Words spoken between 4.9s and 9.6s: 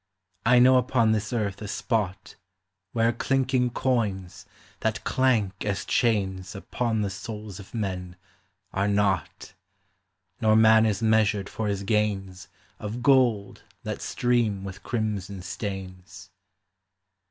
clank as chains Upon the souls of men, are not;